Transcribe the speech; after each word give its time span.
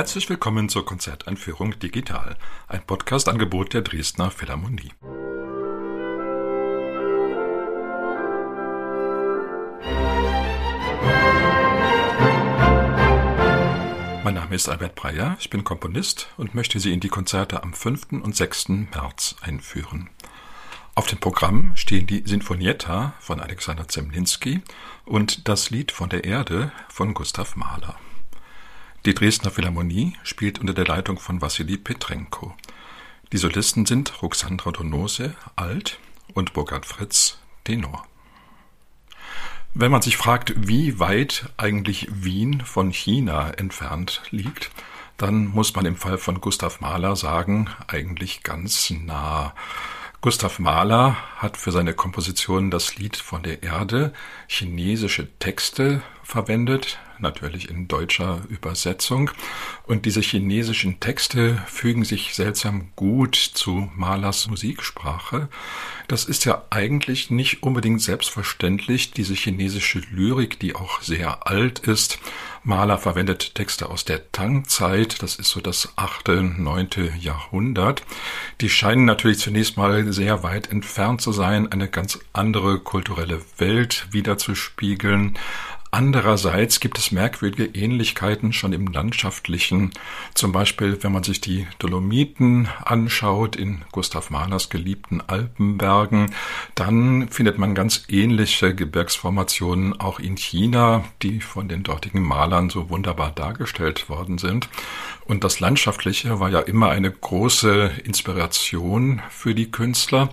Herzlich 0.00 0.30
willkommen 0.30 0.70
zur 0.70 0.86
Konzerteinführung 0.86 1.78
Digital, 1.78 2.38
ein 2.68 2.80
Podcast-Angebot 2.86 3.74
der 3.74 3.82
Dresdner 3.82 4.30
Philharmonie. 4.30 4.92
Mein 14.24 14.32
Name 14.32 14.54
ist 14.54 14.70
Albert 14.70 14.94
Breyer, 14.94 15.36
ich 15.38 15.50
bin 15.50 15.64
Komponist 15.64 16.30
und 16.38 16.54
möchte 16.54 16.80
Sie 16.80 16.94
in 16.94 17.00
die 17.00 17.10
Konzerte 17.10 17.62
am 17.62 17.74
5. 17.74 18.22
und 18.22 18.34
6. 18.34 18.70
März 18.70 19.36
einführen. 19.42 20.08
Auf 20.94 21.08
dem 21.08 21.20
Programm 21.20 21.72
stehen 21.76 22.06
die 22.06 22.22
Sinfonietta 22.24 23.12
von 23.20 23.38
Alexander 23.38 23.86
Zemlinski 23.86 24.62
und 25.04 25.46
das 25.46 25.68
Lied 25.68 25.92
von 25.92 26.08
der 26.08 26.24
Erde 26.24 26.72
von 26.88 27.12
Gustav 27.12 27.54
Mahler. 27.54 27.96
Die 29.06 29.14
Dresdner 29.14 29.50
Philharmonie 29.50 30.14
spielt 30.24 30.58
unter 30.58 30.74
der 30.74 30.84
Leitung 30.84 31.18
von 31.18 31.40
Wassili 31.40 31.78
Petrenko. 31.78 32.54
Die 33.32 33.38
Solisten 33.38 33.86
sind 33.86 34.20
Ruxandra 34.20 34.72
Donose, 34.72 35.34
Alt 35.56 35.98
und 36.34 36.52
Burkhard 36.52 36.84
Fritz, 36.84 37.38
Tenor. 37.64 38.06
Wenn 39.72 39.90
man 39.90 40.02
sich 40.02 40.18
fragt, 40.18 40.52
wie 40.56 40.98
weit 40.98 41.48
eigentlich 41.56 42.08
Wien 42.10 42.60
von 42.60 42.92
China 42.92 43.50
entfernt 43.52 44.20
liegt, 44.30 44.70
dann 45.16 45.46
muss 45.46 45.74
man 45.74 45.86
im 45.86 45.96
Fall 45.96 46.18
von 46.18 46.42
Gustav 46.42 46.82
Mahler 46.82 47.16
sagen, 47.16 47.70
eigentlich 47.86 48.42
ganz 48.42 48.90
nah. 48.90 49.54
Gustav 50.20 50.58
Mahler 50.58 51.16
hat 51.36 51.56
für 51.56 51.72
seine 51.72 51.94
Komposition 51.94 52.70
das 52.70 52.96
Lied 52.96 53.16
von 53.16 53.42
der 53.42 53.62
Erde 53.62 54.12
chinesische 54.46 55.26
Texte 55.38 56.02
verwendet, 56.30 56.98
natürlich 57.18 57.68
in 57.68 57.88
deutscher 57.88 58.40
Übersetzung. 58.48 59.30
Und 59.84 60.06
diese 60.06 60.20
chinesischen 60.20 61.00
Texte 61.00 61.62
fügen 61.66 62.04
sich 62.04 62.34
seltsam 62.34 62.90
gut 62.96 63.34
zu 63.36 63.90
Mahlers 63.94 64.48
Musiksprache. 64.48 65.48
Das 66.08 66.24
ist 66.24 66.44
ja 66.44 66.64
eigentlich 66.70 67.30
nicht 67.30 67.62
unbedingt 67.62 68.02
selbstverständlich, 68.02 69.12
diese 69.12 69.34
chinesische 69.34 70.00
Lyrik, 70.10 70.58
die 70.58 70.74
auch 70.74 71.02
sehr 71.02 71.46
alt 71.46 71.80
ist. 71.80 72.18
Mahler 72.62 72.98
verwendet 72.98 73.54
Texte 73.54 73.88
aus 73.88 74.04
der 74.04 74.32
Tang-Zeit, 74.32 75.22
das 75.22 75.36
ist 75.36 75.48
so 75.48 75.60
das 75.60 75.94
achte, 75.96 76.42
neunte 76.42 77.10
Jahrhundert. 77.18 78.02
Die 78.60 78.68
scheinen 78.68 79.06
natürlich 79.06 79.38
zunächst 79.38 79.78
mal 79.78 80.12
sehr 80.12 80.42
weit 80.42 80.70
entfernt 80.70 81.22
zu 81.22 81.32
sein, 81.32 81.72
eine 81.72 81.88
ganz 81.88 82.18
andere 82.34 82.78
kulturelle 82.80 83.40
Welt 83.56 84.08
wiederzuspiegeln. 84.10 85.38
Andererseits 85.92 86.78
gibt 86.78 86.98
es 86.98 87.10
merkwürdige 87.10 87.64
Ähnlichkeiten 87.64 88.52
schon 88.52 88.72
im 88.72 88.86
Landschaftlichen. 88.86 89.90
Zum 90.34 90.52
Beispiel, 90.52 91.02
wenn 91.02 91.10
man 91.10 91.24
sich 91.24 91.40
die 91.40 91.66
Dolomiten 91.80 92.68
anschaut 92.84 93.56
in 93.56 93.82
Gustav 93.90 94.30
Mahlers 94.30 94.70
geliebten 94.70 95.20
Alpenbergen, 95.20 96.32
dann 96.76 97.28
findet 97.28 97.58
man 97.58 97.74
ganz 97.74 98.04
ähnliche 98.08 98.72
Gebirgsformationen 98.72 99.98
auch 99.98 100.20
in 100.20 100.36
China, 100.36 101.04
die 101.22 101.40
von 101.40 101.66
den 101.66 101.82
dortigen 101.82 102.22
Malern 102.22 102.70
so 102.70 102.88
wunderbar 102.88 103.32
dargestellt 103.32 104.08
worden 104.08 104.38
sind. 104.38 104.68
Und 105.24 105.42
das 105.42 105.58
Landschaftliche 105.58 106.38
war 106.38 106.50
ja 106.50 106.60
immer 106.60 106.90
eine 106.90 107.10
große 107.10 107.90
Inspiration 108.04 109.22
für 109.28 109.56
die 109.56 109.72
Künstler. 109.72 110.30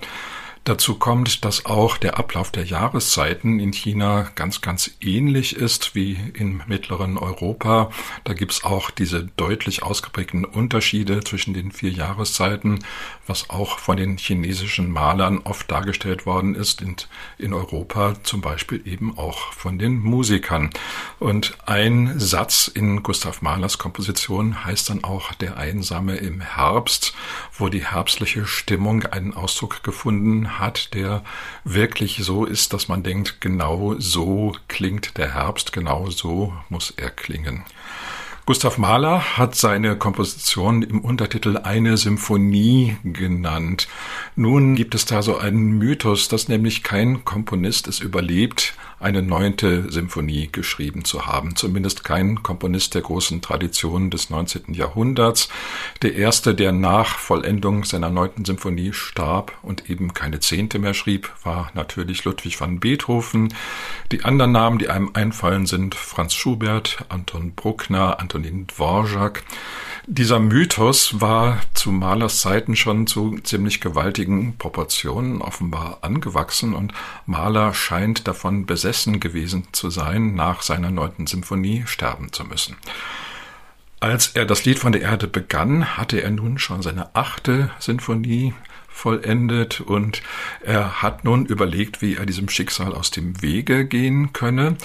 Dazu 0.67 0.95
kommt, 0.95 1.45
dass 1.45 1.65
auch 1.65 1.95
der 1.95 2.19
Ablauf 2.19 2.51
der 2.51 2.65
Jahreszeiten 2.65 3.61
in 3.61 3.71
China 3.71 4.29
ganz, 4.35 4.59
ganz 4.59 4.91
ähnlich 4.99 5.55
ist 5.55 5.95
wie 5.95 6.17
im 6.33 6.61
mittleren 6.67 7.17
Europa. 7.17 7.89
Da 8.25 8.33
gibt's 8.33 8.65
auch 8.65 8.91
diese 8.91 9.23
deutlich 9.37 9.83
ausgeprägten 9.83 10.43
Unterschiede 10.43 11.21
zwischen 11.21 11.53
den 11.53 11.71
vier 11.71 11.91
Jahreszeiten, 11.91 12.79
was 13.25 13.49
auch 13.49 13.79
von 13.79 13.95
den 13.95 14.17
chinesischen 14.17 14.91
Malern 14.91 15.39
oft 15.45 15.71
dargestellt 15.71 16.25
worden 16.25 16.53
ist 16.53 16.81
und 16.81 17.07
in 17.37 17.53
Europa 17.53 18.15
zum 18.23 18.41
Beispiel 18.41 18.85
eben 18.85 19.17
auch 19.17 19.53
von 19.53 19.79
den 19.79 19.97
Musikern. 19.97 20.71
Und 21.17 21.57
ein 21.65 22.19
Satz 22.19 22.67
in 22.67 23.03
Gustav 23.03 23.41
Mahlers 23.41 23.77
Komposition 23.77 24.65
heißt 24.65 24.89
dann 24.89 25.05
auch 25.05 25.33
der 25.35 25.55
Einsame 25.55 26.17
im 26.17 26.41
Herbst, 26.41 27.13
wo 27.53 27.69
die 27.69 27.85
herbstliche 27.85 28.45
Stimmung 28.45 29.03
einen 29.05 29.33
Ausdruck 29.33 29.81
gefunden 29.81 30.56
hat, 30.59 30.93
der 30.93 31.23
wirklich 31.63 32.19
so 32.23 32.45
ist, 32.45 32.73
dass 32.73 32.87
man 32.87 33.03
denkt, 33.03 33.41
genau 33.41 33.95
so 33.97 34.53
klingt 34.67 35.17
der 35.17 35.33
Herbst, 35.33 35.73
genau 35.73 36.09
so 36.09 36.53
muss 36.69 36.91
er 36.91 37.09
klingen. 37.09 37.63
Gustav 38.47 38.77
Mahler 38.77 39.37
hat 39.37 39.55
seine 39.55 39.97
Komposition 39.97 40.81
im 40.81 41.01
Untertitel 41.01 41.57
Eine 41.57 41.97
Symphonie 41.97 42.95
genannt. 43.03 43.89
Nun 44.37 44.75
gibt 44.75 44.95
es 44.95 45.03
da 45.03 45.21
so 45.21 45.37
einen 45.37 45.77
Mythos, 45.77 46.29
dass 46.29 46.47
nämlich 46.47 46.81
kein 46.81 47.25
Komponist 47.25 47.89
es 47.89 47.99
überlebt, 47.99 48.73
eine 48.99 49.21
neunte 49.21 49.91
Symphonie 49.91 50.49
geschrieben 50.51 51.03
zu 51.03 51.25
haben. 51.27 51.55
Zumindest 51.55 52.03
kein 52.03 52.41
Komponist 52.41 52.95
der 52.95 53.01
großen 53.01 53.41
Tradition 53.41 54.09
des 54.09 54.29
19. 54.29 54.73
Jahrhunderts. 54.73 55.49
Der 56.01 56.15
erste, 56.15 56.55
der 56.55 56.71
nach 56.71 57.17
Vollendung 57.17 57.83
seiner 57.83 58.09
neunten 58.09 58.45
Symphonie 58.45 58.93
starb 58.93 59.51
und 59.61 59.89
eben 59.89 60.13
keine 60.13 60.39
zehnte 60.39 60.79
mehr 60.79 60.93
schrieb, 60.93 61.31
war 61.43 61.71
natürlich 61.73 62.23
Ludwig 62.23 62.59
van 62.61 62.79
Beethoven. 62.79 63.53
Die 64.11 64.23
anderen 64.23 64.53
Namen, 64.53 64.79
die 64.79 64.89
einem 64.89 65.11
einfallen, 65.13 65.65
sind 65.65 65.95
Franz 65.95 66.33
Schubert, 66.33 67.05
Anton 67.09 67.53
Bruckner, 67.53 68.19
Anton 68.19 68.37
Antonin 68.37 68.67
Dvorak. 68.67 69.43
Dieser 70.05 70.39
Mythos 70.39 71.19
war 71.19 71.59
zu 71.73 71.91
Mahlers 71.91 72.39
Zeiten 72.39 72.75
schon 72.75 73.07
zu 73.07 73.39
ziemlich 73.39 73.81
gewaltigen 73.81 74.57
Proportionen 74.57 75.41
offenbar 75.41 75.97
angewachsen 76.01 76.73
und 76.73 76.93
Mahler 77.25 77.73
scheint 77.73 78.27
davon 78.27 78.65
besessen 78.65 78.86
gewesen 79.19 79.67
zu 79.71 79.89
sein, 79.89 80.35
nach 80.35 80.61
seiner 80.61 80.91
neunten 80.91 81.27
Symphonie 81.27 81.83
sterben 81.85 82.31
zu 82.31 82.43
müssen. 82.43 82.75
Als 83.99 84.27
er 84.27 84.45
das 84.45 84.65
Lied 84.65 84.77
von 84.77 84.91
der 84.91 85.01
Erde 85.01 85.27
begann, 85.27 85.97
hatte 85.97 86.21
er 86.21 86.29
nun 86.29 86.59
schon 86.59 86.81
seine 86.81 87.15
achte 87.15 87.71
Sinfonie 87.79 88.53
vollendet 88.97 89.79
und 89.79 90.23
er 90.61 91.01
hat 91.01 91.23
nun 91.23 91.45
überlegt, 91.45 92.01
wie 92.01 92.15
er 92.15 92.25
diesem 92.25 92.49
Schicksal 92.49 92.93
aus 92.93 93.11
dem 93.11 93.41
Wege 93.41 93.85
gehen 93.85 94.33
könne. 94.33 94.75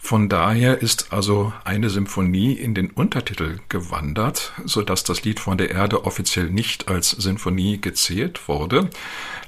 Von 0.00 0.28
daher 0.28 0.80
ist 0.80 1.12
also 1.12 1.52
eine 1.64 1.90
Symphonie 1.90 2.52
in 2.52 2.72
den 2.72 2.90
Untertitel 2.90 3.58
gewandert, 3.68 4.52
so 4.64 4.80
dass 4.80 5.04
das 5.04 5.24
Lied 5.24 5.38
von 5.38 5.58
der 5.58 5.70
Erde 5.70 6.04
offiziell 6.04 6.48
nicht 6.48 6.88
als 6.88 7.10
Sinfonie 7.10 7.78
gezählt 7.80 8.48
wurde. 8.48 8.88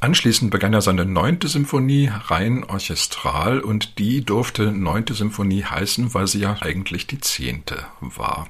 Anschließend 0.01 0.51
begann 0.51 0.75
er 0.75 0.83
seine 0.83 1.07
neunte 1.07 1.49
Symphonie 1.49 2.11
rein 2.27 2.65
orchestral 2.65 3.61
und 3.61 3.99
die 3.99 4.25
durfte 4.25 4.71
neunte 4.71 5.15
Symphonie 5.15 5.65
heißen, 5.65 6.13
weil 6.13 6.27
sie 6.27 6.41
ja 6.41 6.57
eigentlich 6.61 7.07
die 7.07 7.21
zehnte 7.21 7.87
war. 8.01 8.49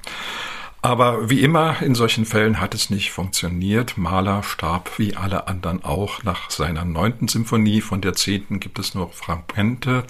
Aber 0.83 1.29
wie 1.29 1.41
immer 1.41 1.79
in 1.83 1.93
solchen 1.93 2.25
Fällen 2.25 2.59
hat 2.59 2.73
es 2.73 2.89
nicht 2.89 3.11
funktioniert. 3.11 3.99
Mahler 3.99 4.41
starb 4.41 4.97
wie 4.97 5.15
alle 5.15 5.47
anderen 5.47 5.83
auch 5.83 6.23
nach 6.23 6.49
seiner 6.49 6.85
neunten 6.85 7.27
Symphonie. 7.27 7.81
Von 7.81 8.01
der 8.01 8.13
zehnten 8.13 8.59
gibt 8.59 8.79
es 8.79 8.95
nur 8.95 9.11
Fragmente. 9.11 10.05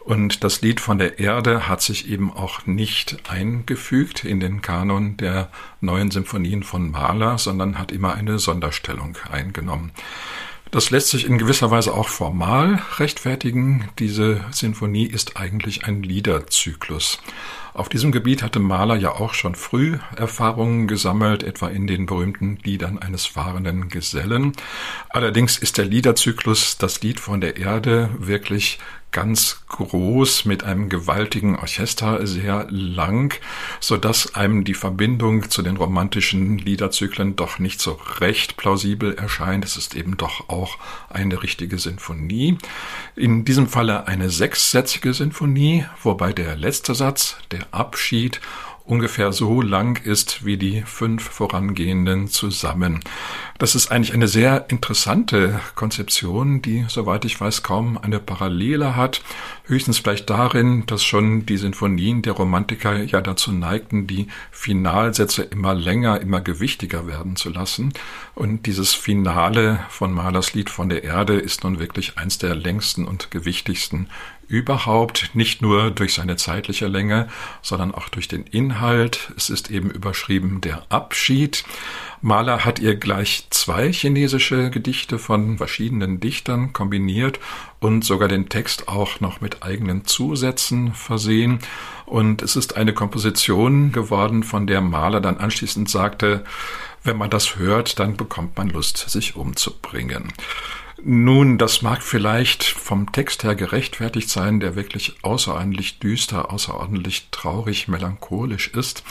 Und 0.00 0.44
das 0.44 0.60
Lied 0.60 0.80
von 0.80 0.98
der 0.98 1.18
Erde 1.20 1.68
hat 1.68 1.80
sich 1.80 2.10
eben 2.10 2.30
auch 2.30 2.66
nicht 2.66 3.30
eingefügt 3.30 4.24
in 4.24 4.40
den 4.40 4.60
Kanon 4.60 5.16
der 5.16 5.48
neuen 5.80 6.10
Symphonien 6.10 6.64
von 6.64 6.90
Mahler, 6.90 7.38
sondern 7.38 7.78
hat 7.78 7.90
immer 7.90 8.12
eine 8.12 8.38
Sonderstellung 8.38 9.16
eingenommen. 9.32 9.90
Das 10.70 10.90
lässt 10.90 11.08
sich 11.08 11.26
in 11.26 11.36
gewisser 11.36 11.72
Weise 11.72 11.92
auch 11.92 12.08
formal 12.08 12.80
rechtfertigen. 12.98 13.88
Diese 13.98 14.44
Sinfonie 14.52 15.04
ist 15.06 15.36
eigentlich 15.36 15.84
ein 15.84 16.04
Liederzyklus. 16.04 17.18
Auf 17.74 17.88
diesem 17.88 18.12
Gebiet 18.12 18.44
hatte 18.44 18.60
Mahler 18.60 18.94
ja 18.94 19.12
auch 19.12 19.34
schon 19.34 19.56
früh 19.56 19.98
Erfahrungen 20.16 20.86
gesammelt, 20.86 21.42
etwa 21.42 21.68
in 21.68 21.88
den 21.88 22.06
berühmten 22.06 22.58
Liedern 22.62 22.98
eines 22.98 23.26
fahrenden 23.26 23.88
Gesellen. 23.88 24.52
Allerdings 25.08 25.58
ist 25.58 25.76
der 25.76 25.86
Liederzyklus, 25.86 26.78
das 26.78 27.02
Lied 27.02 27.18
von 27.18 27.40
der 27.40 27.56
Erde, 27.56 28.10
wirklich 28.18 28.78
ganz 29.12 29.62
groß 29.68 30.44
mit 30.44 30.64
einem 30.64 30.88
gewaltigen 30.88 31.56
Orchester, 31.56 32.26
sehr 32.26 32.66
lang, 32.70 33.38
so 33.80 33.96
dass 33.96 34.34
einem 34.34 34.64
die 34.64 34.74
Verbindung 34.74 35.50
zu 35.50 35.62
den 35.62 35.76
romantischen 35.76 36.58
Liederzyklen 36.58 37.36
doch 37.36 37.58
nicht 37.58 37.80
so 37.80 37.98
recht 38.20 38.56
plausibel 38.56 39.14
erscheint. 39.14 39.64
Es 39.64 39.76
ist 39.76 39.94
eben 39.94 40.16
doch 40.16 40.48
auch 40.48 40.78
eine 41.08 41.42
richtige 41.42 41.78
Sinfonie. 41.78 42.58
In 43.16 43.44
diesem 43.44 43.68
Falle 43.68 44.06
eine 44.06 44.30
sechssätzige 44.30 45.14
Sinfonie, 45.14 45.86
wobei 46.02 46.32
der 46.32 46.56
letzte 46.56 46.94
Satz, 46.94 47.36
der 47.50 47.66
Abschied, 47.72 48.40
ungefähr 48.90 49.32
so 49.32 49.62
lang 49.62 50.04
ist 50.04 50.44
wie 50.44 50.56
die 50.56 50.82
fünf 50.82 51.22
vorangehenden 51.22 52.26
zusammen. 52.26 53.00
Das 53.58 53.74
ist 53.74 53.92
eigentlich 53.92 54.14
eine 54.14 54.26
sehr 54.26 54.66
interessante 54.68 55.60
Konzeption, 55.76 56.60
die, 56.60 56.86
soweit 56.88 57.24
ich 57.24 57.40
weiß, 57.40 57.62
kaum 57.62 57.98
eine 57.98 58.18
Parallele 58.18 58.96
hat. 58.96 59.22
Höchstens 59.64 59.98
vielleicht 59.98 60.28
darin, 60.28 60.86
dass 60.86 61.04
schon 61.04 61.46
die 61.46 61.56
Sinfonien 61.56 62.22
der 62.22 62.32
Romantiker 62.32 63.02
ja 63.04 63.20
dazu 63.20 63.52
neigten, 63.52 64.06
die 64.06 64.26
Finalsätze 64.50 65.42
immer 65.42 65.74
länger, 65.74 66.20
immer 66.20 66.40
gewichtiger 66.40 67.06
werden 67.06 67.36
zu 67.36 67.50
lassen. 67.50 67.92
Und 68.34 68.66
dieses 68.66 68.94
Finale 68.94 69.80
von 69.88 70.12
Mahlers 70.12 70.54
Lied 70.54 70.68
von 70.68 70.88
der 70.88 71.04
Erde 71.04 71.34
ist 71.34 71.62
nun 71.62 71.78
wirklich 71.78 72.18
eins 72.18 72.38
der 72.38 72.56
längsten 72.56 73.04
und 73.04 73.30
gewichtigsten 73.30 74.08
überhaupt, 74.50 75.30
nicht 75.34 75.62
nur 75.62 75.92
durch 75.92 76.14
seine 76.14 76.36
zeitliche 76.36 76.88
Länge, 76.88 77.28
sondern 77.62 77.94
auch 77.94 78.08
durch 78.08 78.26
den 78.26 78.42
Inhalt. 78.42 79.32
Es 79.36 79.48
ist 79.48 79.70
eben 79.70 79.90
überschrieben 79.90 80.60
der 80.60 80.82
Abschied. 80.88 81.64
Mahler 82.20 82.64
hat 82.64 82.80
ihr 82.80 82.96
gleich 82.96 83.46
zwei 83.50 83.92
chinesische 83.92 84.70
Gedichte 84.70 85.20
von 85.20 85.58
verschiedenen 85.58 86.18
Dichtern 86.18 86.72
kombiniert 86.72 87.38
und 87.78 88.04
sogar 88.04 88.28
den 88.28 88.48
Text 88.48 88.88
auch 88.88 89.20
noch 89.20 89.40
mit 89.40 89.62
eigenen 89.62 90.04
Zusätzen 90.04 90.94
versehen. 90.94 91.60
Und 92.04 92.42
es 92.42 92.56
ist 92.56 92.76
eine 92.76 92.92
Komposition 92.92 93.92
geworden, 93.92 94.42
von 94.42 94.66
der 94.66 94.80
Mahler 94.80 95.20
dann 95.20 95.38
anschließend 95.38 95.88
sagte, 95.88 96.44
wenn 97.04 97.16
man 97.16 97.30
das 97.30 97.56
hört, 97.56 98.00
dann 98.00 98.16
bekommt 98.16 98.58
man 98.58 98.68
Lust, 98.68 98.98
sich 99.08 99.36
umzubringen. 99.36 100.32
Nun, 101.02 101.56
das 101.56 101.80
mag 101.80 102.02
vielleicht 102.02 102.62
vom 102.62 103.10
Text 103.10 103.42
her 103.42 103.54
gerechtfertigt 103.54 104.28
sein, 104.28 104.60
der 104.60 104.76
wirklich 104.76 105.16
außerordentlich 105.22 105.98
düster, 105.98 106.52
außerordentlich 106.52 107.28
traurig, 107.30 107.88
melancholisch 107.88 108.68
ist. 108.68 109.02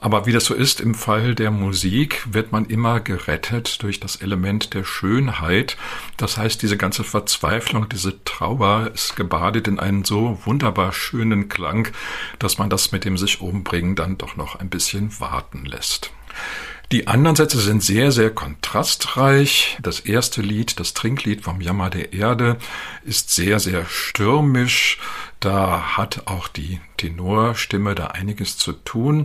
Aber 0.00 0.24
wie 0.24 0.32
das 0.32 0.46
so 0.46 0.54
ist 0.54 0.80
im 0.80 0.94
Fall 0.94 1.34
der 1.34 1.50
Musik, 1.50 2.26
wird 2.30 2.52
man 2.52 2.64
immer 2.66 3.00
gerettet 3.00 3.82
durch 3.82 4.00
das 4.00 4.16
Element 4.16 4.72
der 4.72 4.84
Schönheit. 4.84 5.76
Das 6.16 6.38
heißt, 6.38 6.62
diese 6.62 6.78
ganze 6.78 7.04
Verzweiflung, 7.04 7.88
diese 7.88 8.22
Trauer 8.24 8.90
ist 8.94 9.16
gebadet 9.16 9.68
in 9.68 9.78
einen 9.78 10.04
so 10.04 10.38
wunderbar 10.44 10.92
schönen 10.92 11.48
Klang, 11.48 11.88
dass 12.38 12.56
man 12.56 12.70
das 12.70 12.92
mit 12.92 13.04
dem 13.04 13.18
sich 13.18 13.42
umbringen 13.42 13.94
dann 13.94 14.16
doch 14.16 14.36
noch 14.36 14.56
ein 14.56 14.70
bisschen 14.70 15.18
warten 15.20 15.66
lässt. 15.66 16.12
Die 16.92 17.08
anderen 17.08 17.34
Sätze 17.34 17.58
sind 17.58 17.82
sehr, 17.82 18.12
sehr 18.12 18.30
kontrastreich. 18.30 19.76
Das 19.82 19.98
erste 19.98 20.40
Lied, 20.40 20.78
das 20.78 20.94
Trinklied 20.94 21.42
vom 21.42 21.60
Jammer 21.60 21.90
der 21.90 22.12
Erde, 22.12 22.58
ist 23.04 23.34
sehr, 23.34 23.58
sehr 23.58 23.86
stürmisch. 23.86 24.98
Da 25.40 25.96
hat 25.96 26.22
auch 26.26 26.46
die 26.46 26.80
Tenorstimme 26.96 27.96
da 27.96 28.08
einiges 28.08 28.56
zu 28.56 28.72
tun. 28.72 29.24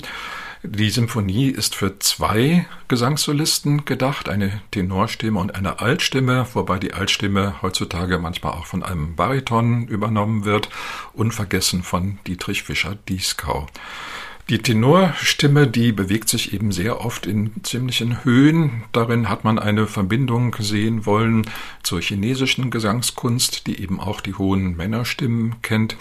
Die 0.63 0.89
Symphonie 0.89 1.49
ist 1.49 1.75
für 1.75 1.99
zwei 1.99 2.65
Gesangssolisten 2.87 3.85
gedacht, 3.85 4.27
eine 4.27 4.61
Tenorstimme 4.71 5.39
und 5.39 5.53
eine 5.55 5.79
Altstimme, 5.79 6.47
wobei 6.53 6.79
die 6.79 6.93
Altstimme 6.93 7.61
heutzutage 7.61 8.17
manchmal 8.17 8.53
auch 8.53 8.65
von 8.65 8.83
einem 8.83 9.15
Bariton 9.15 9.87
übernommen 9.87 10.45
wird, 10.45 10.69
unvergessen 11.13 11.83
von 11.83 12.19
Dietrich 12.25 12.63
Fischer-Dieskau. 12.63 13.67
Die 14.49 14.59
Tenorstimme, 14.59 15.67
die 15.67 15.91
bewegt 15.91 16.27
sich 16.27 16.53
eben 16.53 16.71
sehr 16.71 17.05
oft 17.05 17.25
in 17.25 17.51
ziemlichen 17.63 18.23
Höhen. 18.25 18.83
Darin 18.91 19.29
hat 19.29 19.43
man 19.43 19.59
eine 19.59 19.87
Verbindung 19.87 20.55
sehen 20.59 21.05
wollen 21.05 21.49
zur 21.83 22.01
chinesischen 22.01 22.69
Gesangskunst, 22.69 23.67
die 23.67 23.81
eben 23.81 23.99
auch 23.99 24.19
die 24.19 24.33
hohen 24.33 24.75
Männerstimmen 24.75 25.61
kennt. 25.61 25.95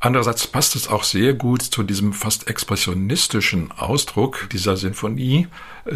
Andererseits 0.00 0.46
passt 0.46 0.74
es 0.74 0.88
auch 0.88 1.04
sehr 1.04 1.34
gut 1.34 1.62
zu 1.62 1.84
diesem 1.84 2.12
fast 2.12 2.48
expressionistischen 2.48 3.70
Ausdruck 3.70 4.48
dieser 4.50 4.76
Sinfonie, 4.76 5.46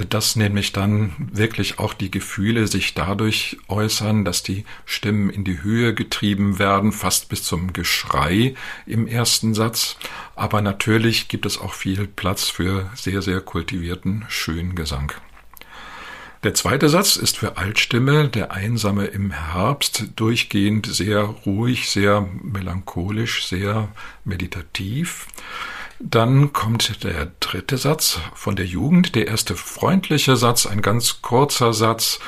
dass 0.09 0.37
nämlich 0.37 0.73
dann 0.73 1.13
wirklich 1.19 1.79
auch 1.79 1.95
die 1.95 2.11
Gefühle 2.11 2.67
sich 2.67 2.95
dadurch 2.95 3.57
äußern, 3.69 4.25
dass 4.25 4.43
die 4.43 4.65
Stimmen 4.85 5.31
in 5.31 5.45
die 5.45 5.63
Höhe 5.63 5.95
getrieben 5.95 6.59
werden, 6.59 6.93
fast 6.93 7.29
bis 7.29 7.43
zum 7.43 7.73
Geschrei 7.73 8.55
im 8.87 9.07
ersten 9.07 9.55
Satz. 9.55 9.97
Aber 10.35 10.61
natürlich 10.61 11.29
gibt 11.29 11.47
es 11.47 11.59
auch 11.59 11.73
viel 11.87 12.09
Platz 12.09 12.49
für 12.49 12.91
sehr, 12.97 13.23
sehr 13.23 13.41
kultivierten, 13.41 14.25
schönen 14.27 14.75
Gesang. 14.75 15.13
Der 16.43 16.53
zweite 16.53 16.89
Satz 16.89 17.15
ist 17.15 17.37
für 17.37 17.59
Altstimme, 17.59 18.29
der 18.29 18.51
Einsame 18.51 19.07
im 19.07 19.31
Herbst, 19.31 20.07
durchgehend 20.17 20.89
sehr 20.93 21.21
ruhig, 21.21 21.89
sehr 21.89 22.29
melancholisch, 22.43 23.47
sehr 23.47 23.87
meditativ. 24.25 25.29
Dann 26.01 26.53
kommt 26.53 27.05
der 27.05 27.31
dritte 27.39 27.79
Satz 27.79 28.19
von 28.35 28.57
der 28.57 28.67
Jugend, 28.67 29.15
der 29.15 29.29
erste 29.29 29.55
freundliche 29.55 30.35
Satz, 30.35 30.67
ein 30.67 30.83
ganz 30.83 31.23
kurzer 31.23 31.73
Satz, 31.73 32.19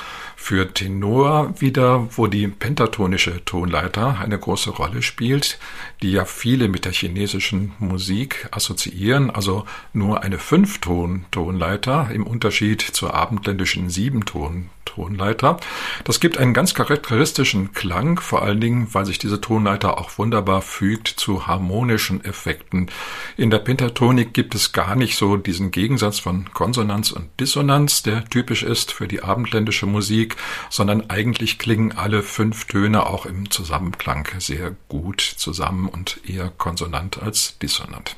für 0.48 0.72
Tenor 0.72 1.60
wieder, 1.60 2.08
wo 2.16 2.26
die 2.26 2.48
pentatonische 2.48 3.44
Tonleiter 3.44 4.18
eine 4.18 4.38
große 4.38 4.70
Rolle 4.70 5.02
spielt, 5.02 5.58
die 6.00 6.12
ja 6.12 6.24
viele 6.24 6.68
mit 6.68 6.86
der 6.86 6.92
chinesischen 6.92 7.72
Musik 7.78 8.48
assoziieren, 8.50 9.30
also 9.30 9.66
nur 9.92 10.22
eine 10.22 10.38
Fünfton-Tonleiter 10.38 12.08
im 12.14 12.26
Unterschied 12.26 12.80
zur 12.80 13.12
abendländischen 13.12 13.90
Siebenton 13.90 14.70
Tonleiter. 14.98 15.58
Das 16.04 16.18
gibt 16.18 16.38
einen 16.38 16.54
ganz 16.54 16.74
charakteristischen 16.74 17.72
Klang, 17.72 18.18
vor 18.18 18.42
allen 18.42 18.60
Dingen, 18.60 18.88
weil 18.92 19.04
sich 19.04 19.18
diese 19.18 19.40
Tonleiter 19.40 19.98
auch 19.98 20.18
wunderbar 20.18 20.62
fügt 20.62 21.08
zu 21.08 21.46
harmonischen 21.46 22.24
Effekten. 22.24 22.90
In 23.36 23.50
der 23.50 23.58
Pentatonik 23.58 24.32
gibt 24.32 24.54
es 24.54 24.72
gar 24.72 24.96
nicht 24.96 25.16
so 25.16 25.36
diesen 25.36 25.70
Gegensatz 25.70 26.18
von 26.18 26.52
Konsonanz 26.52 27.12
und 27.12 27.28
Dissonanz, 27.38 28.02
der 28.02 28.24
typisch 28.24 28.62
ist 28.62 28.92
für 28.92 29.06
die 29.06 29.22
abendländische 29.22 29.86
Musik, 29.86 30.36
sondern 30.70 31.10
eigentlich 31.10 31.58
klingen 31.58 31.92
alle 31.92 32.22
fünf 32.22 32.66
Töne 32.66 33.06
auch 33.06 33.26
im 33.26 33.50
Zusammenklang 33.50 34.28
sehr 34.38 34.74
gut 34.88 35.20
zusammen 35.20 35.88
und 35.88 36.20
eher 36.26 36.50
konsonant 36.56 37.22
als 37.22 37.58
dissonant. 37.58 38.16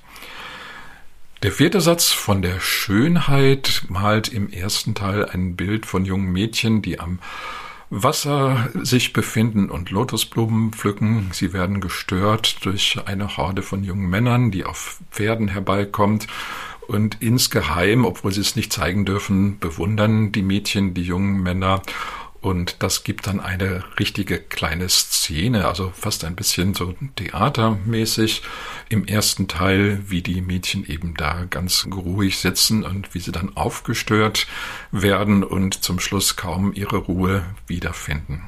Der 1.42 1.52
vierte 1.52 1.80
Satz 1.80 2.10
von 2.10 2.42
der 2.42 2.60
Schönheit 2.60 3.84
malt 3.88 4.28
im 4.28 4.50
ersten 4.50 4.94
Teil 4.94 5.24
ein 5.24 5.56
Bild 5.56 5.86
von 5.86 6.04
jungen 6.04 6.30
Mädchen, 6.32 6.82
die 6.82 7.00
am 7.00 7.18
Wasser 7.88 8.68
sich 8.74 9.12
befinden 9.12 9.68
und 9.68 9.90
Lotusblumen 9.90 10.72
pflücken. 10.72 11.30
Sie 11.32 11.52
werden 11.52 11.80
gestört 11.80 12.64
durch 12.64 12.98
eine 13.06 13.36
Horde 13.36 13.62
von 13.62 13.82
jungen 13.82 14.08
Männern, 14.08 14.52
die 14.52 14.64
auf 14.64 15.00
Pferden 15.10 15.48
herbeikommt. 15.48 16.28
Und 16.88 17.18
insgeheim, 17.20 18.04
obwohl 18.04 18.32
sie 18.32 18.40
es 18.40 18.56
nicht 18.56 18.72
zeigen 18.72 19.04
dürfen, 19.04 19.58
bewundern 19.58 20.32
die 20.32 20.42
Mädchen 20.42 20.94
die 20.94 21.02
jungen 21.02 21.42
Männer 21.42 21.82
und 22.40 22.82
das 22.82 23.04
gibt 23.04 23.26
dann 23.26 23.38
eine 23.38 23.84
richtige 23.98 24.38
kleine 24.38 24.88
Szene, 24.88 25.68
also 25.68 25.92
fast 25.94 26.24
ein 26.24 26.36
bisschen 26.36 26.72
so 26.72 26.94
theatermäßig 27.16 28.42
im 28.88 29.04
ersten 29.04 29.46
Teil, 29.46 30.02
wie 30.06 30.22
die 30.22 30.40
Mädchen 30.40 30.86
eben 30.86 31.14
da 31.14 31.44
ganz 31.50 31.86
ruhig 31.92 32.38
sitzen 32.38 32.82
und 32.82 33.14
wie 33.14 33.20
sie 33.20 33.32
dann 33.32 33.56
aufgestört 33.56 34.46
werden 34.90 35.44
und 35.44 35.84
zum 35.84 36.00
Schluss 36.00 36.36
kaum 36.36 36.72
ihre 36.72 36.96
Ruhe 36.96 37.44
wiederfinden. 37.66 38.42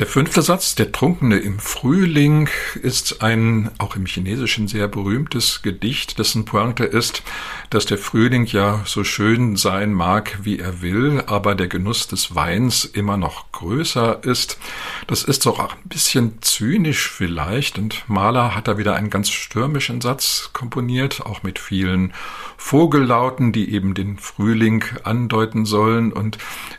Der 0.00 0.08
fünfte 0.08 0.42
Satz, 0.42 0.74
der 0.74 0.90
Trunkene 0.90 1.38
im 1.38 1.60
Frühling, 1.60 2.48
ist 2.82 3.22
ein 3.22 3.70
auch 3.78 3.94
im 3.94 4.06
Chinesischen 4.06 4.66
sehr 4.66 4.88
berühmtes 4.88 5.62
Gedicht, 5.62 6.18
dessen 6.18 6.44
Pointe 6.44 6.82
ist, 6.82 7.22
dass 7.70 7.86
der 7.86 7.98
Frühling 7.98 8.44
ja 8.46 8.82
so 8.86 9.04
schön 9.04 9.54
sein 9.54 9.92
mag, 9.92 10.40
wie 10.42 10.58
er 10.58 10.82
will, 10.82 11.22
aber 11.26 11.54
der 11.54 11.68
Genuss 11.68 12.08
des 12.08 12.34
Weins 12.34 12.84
immer 12.84 13.16
noch 13.16 13.52
größer 13.52 14.24
ist. 14.24 14.58
Das 15.06 15.22
ist 15.22 15.46
auch 15.46 15.60
ein 15.60 15.88
bisschen 15.88 16.42
zynisch 16.42 17.08
vielleicht 17.08 17.78
und 17.78 18.02
Mahler 18.08 18.56
hat 18.56 18.66
da 18.66 18.76
wieder 18.76 18.96
einen 18.96 19.10
ganz 19.10 19.30
stürmischen 19.30 20.00
Satz 20.00 20.50
komponiert, 20.52 21.24
auch 21.24 21.44
mit 21.44 21.60
vielen 21.60 22.12
Vogellauten, 22.56 23.52
die 23.52 23.72
eben 23.72 23.94
den 23.94 24.18
Frühling 24.18 24.84
andeuten 25.04 25.66
sollen 25.66 26.12
und 26.12 26.38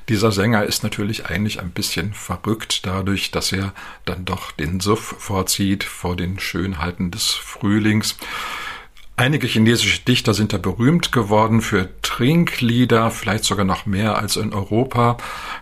dieser 0.09 0.33
Sänger 0.33 0.65
ist 0.65 0.83
natürlich 0.83 1.27
eigentlich 1.27 1.61
ein 1.61 1.71
bisschen 1.71 2.13
verrückt 2.13 2.85
dadurch, 3.05 3.29
dass 3.29 3.51
er 3.51 3.71
dann 4.05 4.25
doch 4.25 4.51
den 4.51 4.79
Suff 4.79 5.15
vorzieht 5.19 5.83
vor 5.83 6.15
den 6.15 6.39
Schönheiten 6.39 7.11
des 7.11 7.29
Frühlings. 7.29 8.17
Einige 9.17 9.47
chinesische 9.47 10.01
Dichter 10.03 10.33
sind 10.33 10.51
da 10.51 10.57
berühmt 10.57 11.13
geworden 11.13 11.61
für 11.61 11.87
Trinklieder, 12.01 13.11
vielleicht 13.11 13.45
sogar 13.45 13.63
noch 13.63 13.85
mehr 13.85 14.17
als 14.17 14.35
in 14.35 14.53
Europa. 14.53 15.15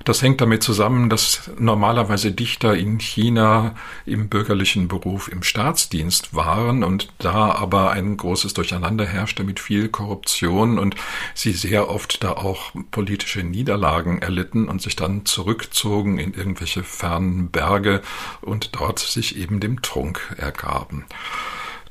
Das 0.05 0.23
hängt 0.23 0.41
damit 0.41 0.63
zusammen, 0.63 1.07
dass 1.07 1.51
normalerweise 1.59 2.31
Dichter 2.31 2.75
in 2.75 2.97
China 2.97 3.75
im 4.07 4.27
bürgerlichen 4.27 4.87
Beruf 4.87 5.27
im 5.27 5.43
Staatsdienst 5.43 6.33
waren 6.33 6.83
und 6.83 7.13
da 7.19 7.51
aber 7.51 7.91
ein 7.91 8.17
großes 8.17 8.55
Durcheinander 8.55 9.05
herrschte 9.05 9.43
mit 9.43 9.59
viel 9.59 9.87
Korruption 9.87 10.79
und 10.79 10.95
sie 11.35 11.51
sehr 11.51 11.89
oft 11.89 12.23
da 12.23 12.31
auch 12.31 12.71
politische 12.89 13.43
Niederlagen 13.43 14.19
erlitten 14.19 14.67
und 14.67 14.81
sich 14.81 14.95
dann 14.95 15.27
zurückzogen 15.27 16.17
in 16.17 16.33
irgendwelche 16.33 16.81
fernen 16.81 17.51
Berge 17.51 18.01
und 18.41 18.71
dort 18.73 18.97
sich 18.97 19.37
eben 19.37 19.59
dem 19.59 19.83
Trunk 19.83 20.33
ergaben. 20.37 21.05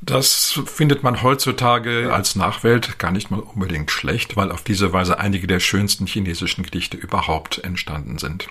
Das 0.04 0.60
findet 0.66 1.04
man 1.04 1.22
heutzutage 1.22 2.12
als 2.12 2.34
Nachwelt 2.34 2.98
gar 2.98 3.12
nicht 3.12 3.30
mal 3.30 3.38
unbedingt 3.38 3.92
schlecht, 3.92 4.36
weil 4.36 4.50
auf 4.50 4.64
diese 4.64 4.92
Weise 4.92 5.20
einige 5.20 5.46
der 5.46 5.60
schönsten 5.60 6.08
chinesischen 6.08 6.64
Gedichte 6.64 6.96
überhaupt 6.96 7.58
entstanden 7.58 8.18
sind. 8.18 8.48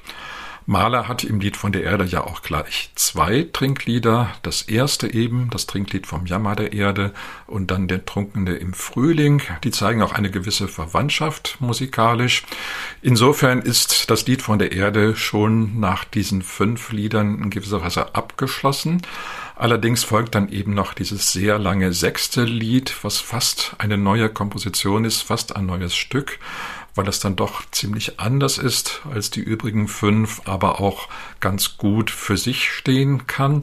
Mahler 0.66 1.08
hat 1.08 1.24
im 1.24 1.40
Lied 1.40 1.58
von 1.58 1.72
der 1.72 1.84
Erde 1.84 2.06
ja 2.06 2.24
auch 2.24 2.44
gleich 2.44 2.92
zwei 2.96 3.48
Trinklieder. 3.52 4.30
Das 4.44 4.62
erste 4.62 5.14
eben, 5.14 5.50
das 5.50 5.66
Trinklied 5.66 6.08
vom 6.08 6.26
Jammer 6.26 6.56
der 6.56 6.72
Erde 6.72 7.14
und 7.48 7.72
dann 7.72 7.88
der 7.88 8.06
Trunkene 8.06 8.54
im 8.54 8.74
Frühling. 8.74 9.42
Die 9.64 9.72
zeigen 9.72 10.04
auch 10.04 10.14
eine 10.14 10.30
gewisse 10.30 10.68
Verwandtschaft 10.68 11.58
musikalisch. 11.60 12.44
Insofern 13.02 13.62
ist 13.62 14.10
das 14.10 14.28
Lied 14.28 14.42
von 14.42 14.60
der 14.60 14.72
Erde 14.72 15.16
schon 15.16 15.80
nach 15.80 16.06
diesen 16.06 16.44
fünf 16.44 16.92
Liedern 16.92 17.42
in 17.44 17.50
gewisser 17.50 17.84
Weise 17.84 18.14
abgeschlossen. 18.16 19.02
Allerdings 19.62 20.04
folgt 20.04 20.34
dann 20.34 20.50
eben 20.50 20.74
noch 20.74 20.96
dieses 20.96 21.32
sehr 21.32 21.60
lange 21.60 21.94
sechste 21.94 22.46
Lied, 22.46 22.96
was 23.04 23.20
fast 23.20 23.76
eine 23.78 23.96
neue 23.96 24.28
Komposition 24.28 25.06
ist, 25.06 25.22
fast 25.22 25.56
ein 25.56 25.68
neues 25.68 25.96
Stück 25.96 26.40
weil 26.96 27.08
es 27.08 27.20
dann 27.20 27.36
doch 27.36 27.64
ziemlich 27.72 28.20
anders 28.20 28.58
ist 28.58 29.02
als 29.12 29.30
die 29.30 29.40
übrigen 29.42 29.88
fünf, 29.88 30.42
aber 30.46 30.82
auch 30.82 31.08
ganz 31.40 31.78
gut 31.78 32.10
für 32.10 32.38
sich 32.38 32.70
stehen 32.70 33.28
kann 33.28 33.62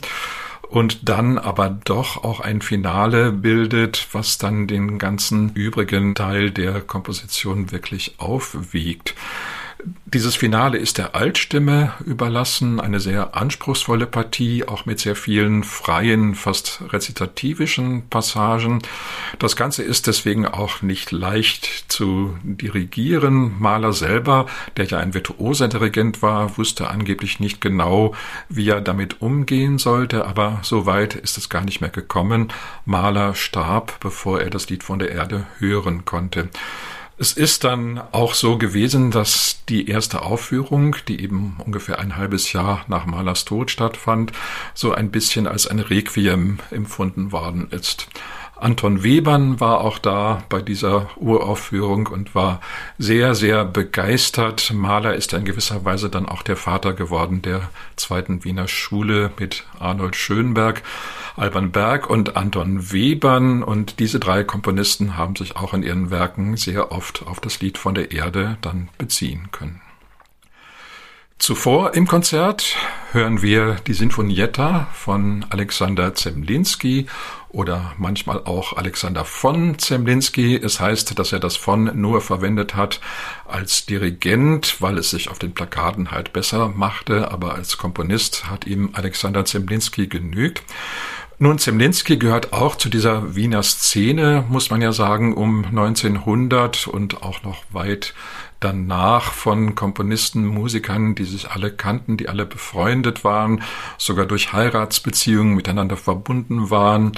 und 0.68 1.08
dann 1.08 1.38
aber 1.38 1.70
doch 1.70 2.24
auch 2.24 2.40
ein 2.40 2.60
Finale 2.60 3.32
bildet, 3.32 4.08
was 4.12 4.38
dann 4.38 4.66
den 4.66 4.98
ganzen 4.98 5.52
übrigen 5.54 6.14
Teil 6.14 6.50
der 6.50 6.80
Komposition 6.80 7.72
wirklich 7.72 8.14
aufwiegt. 8.18 9.14
Dieses 10.06 10.35
Finale 10.35 10.78
ist 10.78 10.99
der 10.99 11.14
Altstimme 11.14 11.92
überlassen, 12.04 12.80
eine 12.80 12.99
sehr 12.99 13.37
anspruchsvolle 13.37 14.06
Partie, 14.06 14.66
auch 14.66 14.87
mit 14.87 14.99
sehr 14.99 15.14
vielen 15.14 15.62
freien, 15.62 16.35
fast 16.35 16.82
rezitativischen 16.88 18.08
Passagen. 18.08 18.82
Das 19.38 19.54
Ganze 19.54 19.85
ist 19.85 20.08
deswegen 20.08 20.47
auch 20.47 20.82
nicht 20.82 21.12
leicht 21.12 21.85
zu 21.88 22.37
dirigieren. 22.42 23.54
Mahler 23.61 23.92
selber, 23.92 24.47
der 24.76 24.87
ja 24.87 24.99
ein 24.99 25.14
virtuoser 25.14 25.68
Dirigent 25.68 26.23
war, 26.23 26.58
wusste 26.58 26.88
angeblich 26.88 27.38
nicht 27.38 27.61
genau, 27.61 28.14
wie 28.49 28.68
er 28.68 28.80
damit 28.80 29.23
umgehen 29.23 29.78
sollte, 29.78 30.25
aber 30.25 30.58
so 30.62 30.87
weit 30.87 31.14
ist 31.14 31.38
es 31.38 31.50
gar 31.50 31.62
nicht 31.62 31.80
mehr 31.80 31.90
gekommen. 31.90 32.49
Mahler 32.85 33.35
starb, 33.35 34.00
bevor 34.00 34.40
er 34.40 34.50
das 34.50 34.68
Lied 34.70 34.82
von 34.82 34.99
der 34.99 35.12
Erde 35.12 35.47
hören 35.58 36.04
konnte. 36.04 36.49
Es 37.20 37.32
ist 37.32 37.64
dann 37.64 37.98
auch 38.12 38.32
so 38.34 38.58
gewesen, 38.58 39.10
dass 39.10 39.64
die 39.68 39.88
erste 39.88 40.22
Aufführung, 40.22 40.94
die 41.08 41.20
eben 41.20 41.56
ungefähr 41.64 41.98
ein 41.98 42.16
halbes 42.16 42.52
Jahr 42.52 42.84
nach 42.87 43.06
Malers 43.06 43.44
Tod 43.44 43.72
stattfand, 43.72 44.30
so 44.72 44.92
ein 44.92 45.10
bisschen 45.10 45.48
als 45.48 45.66
ein 45.66 45.80
Requiem 45.80 46.60
empfunden 46.70 47.32
worden 47.32 47.66
ist. 47.72 48.06
Anton 48.60 49.04
Webern 49.04 49.60
war 49.60 49.80
auch 49.80 49.98
da 49.98 50.42
bei 50.48 50.60
dieser 50.60 51.08
Uraufführung 51.16 52.08
und 52.08 52.34
war 52.34 52.60
sehr, 52.98 53.34
sehr 53.34 53.64
begeistert. 53.64 54.72
Mahler 54.74 55.14
ist 55.14 55.32
in 55.32 55.44
gewisser 55.44 55.84
Weise 55.84 56.10
dann 56.10 56.26
auch 56.26 56.42
der 56.42 56.56
Vater 56.56 56.92
geworden 56.92 57.40
der 57.42 57.68
zweiten 57.96 58.44
Wiener 58.44 58.66
Schule 58.66 59.30
mit 59.38 59.64
Arnold 59.78 60.16
Schönberg, 60.16 60.82
Alban 61.36 61.70
Berg 61.70 62.10
und 62.10 62.36
Anton 62.36 62.92
Webern. 62.92 63.62
Und 63.62 64.00
diese 64.00 64.18
drei 64.18 64.42
Komponisten 64.42 65.16
haben 65.16 65.36
sich 65.36 65.56
auch 65.56 65.72
in 65.72 65.84
ihren 65.84 66.10
Werken 66.10 66.56
sehr 66.56 66.90
oft 66.90 67.26
auf 67.26 67.38
das 67.38 67.60
Lied 67.60 67.78
von 67.78 67.94
der 67.94 68.10
Erde 68.10 68.58
dann 68.60 68.88
beziehen 68.98 69.48
können. 69.52 69.80
Zuvor 71.38 71.95
im 71.95 72.09
Konzert 72.09 72.75
hören 73.12 73.42
wir 73.42 73.76
die 73.87 73.95
Sinfonietta 73.95 74.88
von 74.92 75.47
Alexander 75.50 76.12
Zemlinski 76.12 77.07
oder 77.49 77.92
manchmal 77.97 78.42
auch 78.45 78.76
Alexander 78.76 79.25
von 79.25 79.78
Zemlinski. 79.78 80.57
Es 80.57 80.80
heißt, 80.80 81.16
dass 81.16 81.33
er 81.33 81.38
das 81.38 81.57
von 81.57 81.99
nur 81.99 82.21
verwendet 82.23 82.75
hat 82.75 83.00
als 83.47 83.87
Dirigent, 83.87 84.83
weil 84.83 84.99
es 84.99 85.11
sich 85.11 85.30
auf 85.30 85.38
den 85.38 85.54
Plakaten 85.54 86.11
halt 86.11 86.33
besser 86.33 86.71
machte, 86.71 87.30
aber 87.30 87.54
als 87.54 87.78
Komponist 87.78 88.50
hat 88.50 88.66
ihm 88.66 88.90
Alexander 88.95 89.45
Zemlinski 89.45 90.09
genügt. 90.09 90.64
Nun, 91.40 91.61
Zemlinski 91.61 92.16
gehört 92.16 92.52
auch 92.52 92.75
zu 92.75 92.88
dieser 92.88 93.37
Wiener 93.37 93.62
Szene, 93.62 94.45
muss 94.49 94.71
man 94.71 94.83
ja 94.83 94.90
sagen, 94.90 95.35
um 95.35 95.64
1900 95.66 96.88
und 96.88 97.23
auch 97.23 97.45
noch 97.45 97.62
weit 97.71 98.12
danach 98.60 99.32
von 99.32 99.74
Komponisten, 99.74 100.44
Musikern, 100.44 101.14
die 101.14 101.24
sich 101.24 101.50
alle 101.50 101.70
kannten, 101.72 102.16
die 102.16 102.28
alle 102.28 102.46
befreundet 102.46 103.24
waren, 103.24 103.62
sogar 103.98 104.26
durch 104.26 104.52
Heiratsbeziehungen 104.52 105.54
miteinander 105.54 105.96
verbunden 105.96 106.70
waren. 106.70 107.12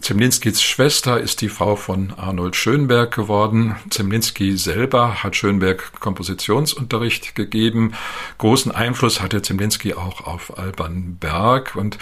Zemlinskis 0.00 0.62
Schwester 0.62 1.20
ist 1.20 1.42
die 1.42 1.48
Frau 1.48 1.76
von 1.76 2.14
Arnold 2.16 2.56
Schönberg 2.56 3.14
geworden. 3.14 3.76
Zemlinski 3.90 4.56
selber 4.56 5.22
hat 5.22 5.36
Schönberg 5.36 6.00
Kompositionsunterricht 6.00 7.34
gegeben. 7.34 7.92
Großen 8.38 8.72
Einfluss 8.72 9.20
hatte 9.20 9.42
Zemlinski 9.42 9.94
auch 9.94 10.26
auf 10.26 10.58
Alban 10.58 11.16
Berg. 11.20 11.76
Und 11.76 11.98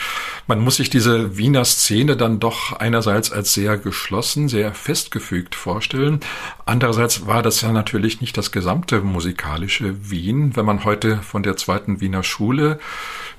man 0.46 0.60
muss 0.60 0.76
sich 0.76 0.90
diese 0.90 1.36
Wiener 1.36 1.64
Szene 1.64 2.16
dann 2.16 2.38
doch 2.38 2.72
einerseits 2.72 3.32
als 3.32 3.52
sehr 3.52 3.76
geschlossen, 3.76 4.48
sehr 4.48 4.74
festgefügt 4.74 5.54
vorstellen. 5.56 6.20
Andererseits 6.66 7.26
war 7.26 7.42
das 7.42 7.60
ja 7.62 7.72
natürlich 7.72 8.20
nicht 8.20 8.36
das 8.36 8.52
gesamte 8.52 9.00
musikalische 9.00 10.10
Wien. 10.10 10.54
Wenn 10.54 10.66
man 10.66 10.84
heute 10.84 11.16
von 11.18 11.42
der 11.42 11.56
zweiten 11.56 12.00
Wiener 12.00 12.22
Schule 12.22 12.78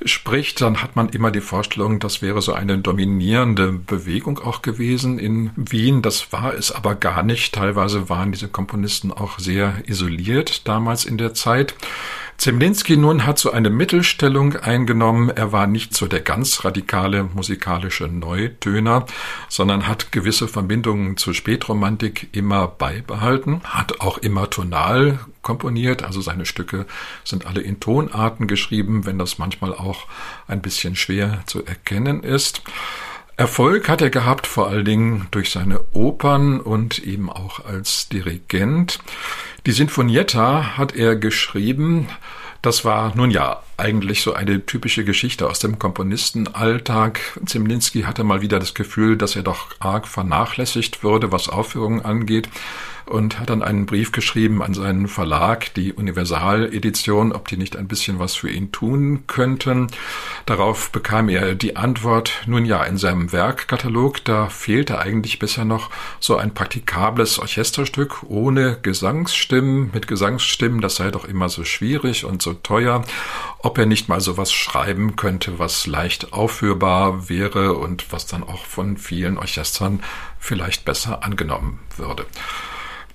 spricht, 0.03 0.61
dann 0.61 0.81
hat 0.81 0.95
man 0.95 1.09
immer 1.09 1.31
die 1.31 1.41
Vorstellung, 1.41 1.99
das 1.99 2.21
wäre 2.21 2.41
so 2.41 2.53
eine 2.53 2.77
dominierende 2.77 3.71
Bewegung 3.71 4.39
auch 4.49 4.63
gewesen 4.63 5.19
in 5.19 5.51
Wien. 5.55 6.01
Das 6.01 6.33
war 6.33 6.55
es 6.55 6.71
aber 6.71 6.95
gar 6.95 7.21
nicht. 7.21 7.53
Teilweise 7.53 8.09
waren 8.09 8.31
diese 8.31 8.47
Komponisten 8.47 9.11
auch 9.13 9.37
sehr 9.37 9.83
isoliert 9.85 10.67
damals 10.67 11.05
in 11.05 11.19
der 11.19 11.35
Zeit. 11.35 11.75
Zemlinski 12.39 12.95
nun 12.95 13.25
hat 13.25 13.37
so 13.37 13.51
eine 13.51 13.69
Mittelstellung 13.69 14.55
eingenommen. 14.55 15.29
Er 15.29 15.51
war 15.51 15.67
nicht 15.67 15.93
so 15.93 16.07
der 16.07 16.21
ganz 16.21 16.63
radikale 16.63 17.25
musikalische 17.25 18.07
Neutöner, 18.07 19.05
sondern 19.49 19.87
hat 19.87 20.13
gewisse 20.13 20.47
Verbindungen 20.47 21.17
zur 21.17 21.33
Spätromantik 21.33 22.29
immer 22.31 22.67
beibehalten, 22.67 23.61
hat 23.65 23.99
auch 23.99 24.17
immer 24.19 24.49
tonal 24.49 25.19
komponiert, 25.41 26.01
also 26.01 26.21
seine 26.21 26.45
Stücke 26.45 26.85
sind 27.25 27.45
alle 27.45 27.59
in 27.59 27.81
Tonarten 27.81 28.47
geschrieben, 28.47 29.05
wenn 29.05 29.19
das 29.19 29.37
manchmal 29.37 29.73
auch 29.73 30.07
ein 30.47 30.61
bisschen 30.61 30.95
schwer 30.95 31.43
zu 31.45 31.65
erkennen 31.65 32.23
ist. 32.23 32.61
Erfolg 33.39 33.87
hat 33.87 34.01
er 34.01 34.09
gehabt 34.09 34.47
vor 34.47 34.67
allen 34.67 34.83
Dingen 34.83 35.27
durch 35.31 35.51
seine 35.51 35.79
Opern 35.93 36.59
und 36.59 36.99
eben 36.99 37.29
auch 37.29 37.63
als 37.63 38.09
Dirigent. 38.09 38.99
Die 39.65 39.71
Sinfonietta 39.71 40.75
hat 40.75 40.93
er 40.93 41.15
geschrieben. 41.15 42.09
Das 42.61 42.83
war 42.83 43.15
nun 43.15 43.31
ja 43.31 43.63
eigentlich 43.77 44.23
so 44.23 44.33
eine 44.33 44.65
typische 44.65 45.05
Geschichte 45.05 45.49
aus 45.49 45.59
dem 45.59 45.79
Komponistenalltag. 45.79 47.21
Zemlinski 47.45 48.01
hatte 48.01 48.25
mal 48.25 48.41
wieder 48.41 48.59
das 48.59 48.73
Gefühl, 48.73 49.15
dass 49.15 49.37
er 49.37 49.43
doch 49.43 49.67
arg 49.79 50.09
vernachlässigt 50.09 51.01
würde, 51.01 51.31
was 51.31 51.47
Aufführungen 51.47 52.03
angeht 52.03 52.49
und 53.09 53.39
hat 53.39 53.49
dann 53.49 53.63
einen 53.63 53.85
Brief 53.85 54.11
geschrieben 54.11 54.61
an 54.61 54.73
seinen 54.73 55.07
Verlag, 55.07 55.73
die 55.73 55.93
Universaledition, 55.93 57.31
ob 57.31 57.47
die 57.47 57.57
nicht 57.57 57.75
ein 57.75 57.87
bisschen 57.87 58.19
was 58.19 58.35
für 58.35 58.49
ihn 58.49 58.71
tun 58.71 59.23
könnten. 59.27 59.87
Darauf 60.45 60.91
bekam 60.91 61.29
er 61.29 61.55
die 61.55 61.75
Antwort, 61.75 62.43
nun 62.45 62.65
ja, 62.65 62.83
in 62.83 62.97
seinem 62.97 63.31
Werkkatalog, 63.31 64.23
da 64.25 64.47
fehlte 64.47 64.99
eigentlich 64.99 65.39
bisher 65.39 65.65
noch 65.65 65.89
so 66.19 66.37
ein 66.37 66.53
praktikables 66.53 67.39
Orchesterstück 67.39 68.23
ohne 68.27 68.77
Gesangsstimmen. 68.81 69.89
Mit 69.93 70.07
Gesangsstimmen, 70.07 70.81
das 70.81 70.95
sei 70.95 71.11
doch 71.11 71.25
immer 71.25 71.49
so 71.49 71.63
schwierig 71.63 72.25
und 72.25 72.41
so 72.41 72.53
teuer. 72.53 73.03
Ob 73.59 73.77
er 73.77 73.85
nicht 73.85 74.07
mal 74.07 74.21
sowas 74.21 74.51
schreiben 74.51 75.15
könnte, 75.15 75.59
was 75.59 75.87
leicht 75.87 76.31
aufführbar 76.33 77.29
wäre 77.29 77.73
und 77.73 78.11
was 78.11 78.25
dann 78.25 78.43
auch 78.43 78.65
von 78.65 78.97
vielen 78.97 79.37
Orchestern 79.37 80.01
vielleicht 80.39 80.85
besser 80.85 81.23
angenommen 81.23 81.79
würde. 81.97 82.25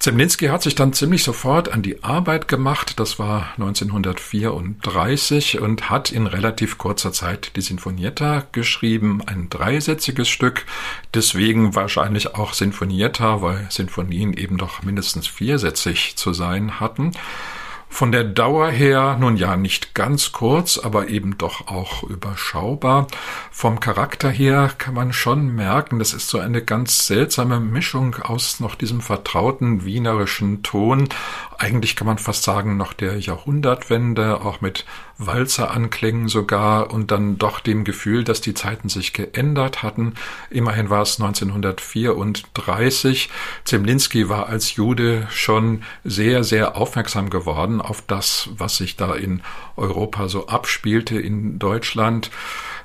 Zemlinski 0.04 0.48
hat 0.48 0.62
sich 0.62 0.74
dann 0.74 0.92
ziemlich 0.92 1.24
sofort 1.24 1.72
an 1.72 1.80
die 1.80 2.04
Arbeit 2.04 2.46
gemacht, 2.46 3.00
das 3.00 3.18
war 3.18 3.54
1934, 3.56 5.62
und 5.62 5.88
hat 5.88 6.12
in 6.12 6.26
relativ 6.26 6.76
kurzer 6.76 7.10
Zeit 7.10 7.56
die 7.56 7.62
Sinfonietta 7.62 8.46
geschrieben, 8.52 9.22
ein 9.24 9.48
dreisätziges 9.48 10.28
Stück, 10.28 10.66
deswegen 11.14 11.74
wahrscheinlich 11.74 12.34
auch 12.34 12.52
Sinfonietta, 12.52 13.40
weil 13.40 13.66
Sinfonien 13.70 14.34
eben 14.34 14.58
doch 14.58 14.82
mindestens 14.82 15.26
viersätzig 15.26 16.16
zu 16.16 16.34
sein 16.34 16.80
hatten. 16.80 17.12
Von 17.94 18.10
der 18.10 18.24
Dauer 18.24 18.70
her, 18.70 19.16
nun 19.20 19.36
ja, 19.36 19.56
nicht 19.56 19.94
ganz 19.94 20.32
kurz, 20.32 20.78
aber 20.78 21.10
eben 21.10 21.38
doch 21.38 21.68
auch 21.68 22.02
überschaubar. 22.02 23.06
Vom 23.52 23.78
Charakter 23.78 24.28
her 24.30 24.72
kann 24.76 24.94
man 24.94 25.12
schon 25.12 25.54
merken, 25.54 26.00
das 26.00 26.12
ist 26.12 26.26
so 26.26 26.40
eine 26.40 26.60
ganz 26.60 27.06
seltsame 27.06 27.60
Mischung 27.60 28.16
aus 28.16 28.58
noch 28.58 28.74
diesem 28.74 29.00
vertrauten 29.00 29.84
wienerischen 29.84 30.64
Ton. 30.64 31.08
Eigentlich 31.56 31.94
kann 31.94 32.08
man 32.08 32.18
fast 32.18 32.42
sagen, 32.42 32.76
noch 32.76 32.94
der 32.94 33.16
Jahrhundertwende, 33.20 34.40
auch 34.40 34.60
mit 34.60 34.84
Walzeranklängen 35.18 36.28
sogar 36.28 36.92
und 36.92 37.10
dann 37.10 37.38
doch 37.38 37.60
dem 37.60 37.84
Gefühl, 37.84 38.24
dass 38.24 38.40
die 38.40 38.54
Zeiten 38.54 38.88
sich 38.88 39.12
geändert 39.12 39.82
hatten. 39.82 40.14
Immerhin 40.50 40.88
war 40.90 41.02
es 41.02 41.20
1934. 41.20 43.28
Zemlinski 43.64 44.28
war 44.28 44.48
als 44.48 44.74
Jude 44.74 45.28
schon 45.30 45.82
sehr, 46.02 46.42
sehr 46.44 46.76
aufmerksam 46.76 47.30
geworden 47.30 47.80
auf 47.80 48.02
das, 48.06 48.50
was 48.56 48.76
sich 48.76 48.96
da 48.96 49.14
in 49.14 49.42
Europa 49.76 50.28
so 50.28 50.48
abspielte, 50.48 51.18
in 51.18 51.58
Deutschland. 51.58 52.30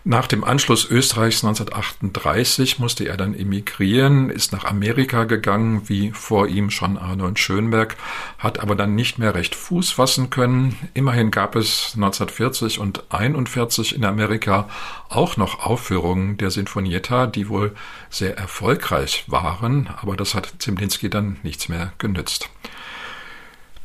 Nach 0.06 0.28
dem 0.28 0.46
Anschluss 0.46 0.90
Österreichs 0.90 1.44
1938 1.44 2.80
musste 2.80 3.06
er 3.06 3.18
dann 3.18 3.36
emigrieren, 3.36 4.30
ist 4.30 4.54
nach 4.54 4.64
Amerika 4.64 5.26
gegangen, 5.26 5.84
wie 5.88 6.12
vor 6.12 6.48
ihm 6.48 6.70
schon 6.70 6.98
Arnold 6.98 7.38
Schönberg, 7.38 7.98
hat 8.38 8.60
aber 8.60 8.76
dann 8.76 8.96
nicht 8.96 9.20
mehr 9.20 9.36
recht 9.36 9.56
Fuß 9.56 9.92
fassen 9.92 10.30
können. 10.30 10.78
Immerhin 10.94 11.32
gab 11.32 11.56
es 11.56 11.96
1940 12.22 12.80
und 12.80 13.00
1941 13.12 13.96
in 13.96 14.06
Amerika 14.06 14.70
auch 15.10 15.38
noch 15.38 15.66
Aufführungen 15.66 16.38
der 16.38 16.52
Sinfonietta, 16.52 17.28
die 17.28 17.50
wohl 17.50 17.76
sehr 18.10 18.38
erfolgreich 18.38 19.24
waren, 19.28 19.90
aber 20.02 20.16
das 20.16 20.36
hat 20.36 20.54
Zemlinski 20.60 21.10
dann 21.10 21.38
nichts 21.44 21.70
mehr 21.70 21.94
genützt. 21.98 22.50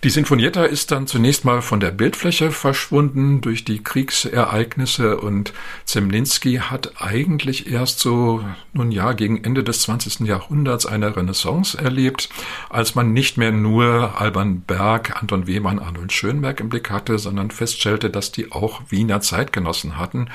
Die 0.05 0.11
Sinfonietta 0.11 0.65
ist 0.65 0.91
dann 0.91 1.07
zunächst 1.07 1.47
mal 1.47 1.63
von 1.63 1.81
der 1.81 1.91
Bildfläche 1.91 2.51
verschwunden 2.51 3.41
durch 3.41 3.65
die 3.65 3.83
Kriegsereignisse 3.83 5.17
und 5.17 5.55
Zemlinski 5.87 6.57
hat 6.57 7.01
eigentlich 7.01 7.73
erst 7.73 8.01
so, 8.01 8.45
nun 8.75 8.93
ja, 8.93 9.15
gegen 9.15 9.43
Ende 9.43 9.65
des 9.65 9.81
20. 9.81 10.29
Jahrhunderts 10.29 10.85
eine 10.85 11.17
Renaissance 11.17 11.79
erlebt, 11.79 12.29
als 12.69 12.95
man 12.95 13.15
nicht 13.15 13.39
mehr 13.39 13.51
nur 13.51 14.21
Alban 14.21 14.61
Berg, 14.61 15.23
Anton 15.23 15.47
Wehmann, 15.47 15.79
Arnold 15.79 16.13
Schönberg 16.13 16.61
im 16.61 16.69
Blick 16.69 16.91
hatte, 16.91 17.19
sondern 17.19 17.51
feststellte, 17.51 18.11
dass 18.11 18.31
die 18.31 18.53
auch 18.53 18.83
Wiener 18.91 19.23
Zeitgenossen 19.23 19.97
hatten, 19.97 20.29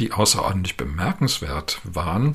die 0.00 0.10
außerordentlich 0.10 0.76
bemerkenswert 0.76 1.80
waren. 1.84 2.32